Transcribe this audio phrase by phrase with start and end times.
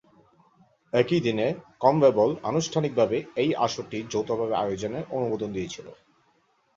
[0.93, 1.47] একই দিনে
[1.79, 5.87] কনমেবল আনুষ্ঠানিকভাবে এই আসরটি যৌথভাবে আয়োজনের অনুমোদন দিয়েছিল।